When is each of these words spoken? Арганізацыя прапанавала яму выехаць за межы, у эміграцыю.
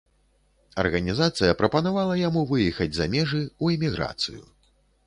Арганізацыя 0.83 1.57
прапанавала 1.61 2.17
яму 2.27 2.41
выехаць 2.55 2.91
за 3.01 3.05
межы, 3.17 3.47
у 3.65 3.75
эміграцыю. 3.77 4.43